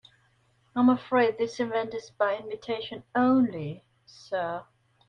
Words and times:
I'm 0.75 0.89
afraid 0.89 1.37
this 1.37 1.59
event 1.59 1.93
is 1.93 2.09
by 2.09 2.35
invitation 2.35 3.03
only, 3.13 3.85
sir. 4.07 4.65